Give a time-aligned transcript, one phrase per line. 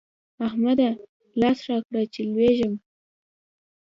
[0.47, 0.89] احمده!
[1.39, 2.73] لاس راکړه چې لوېږم.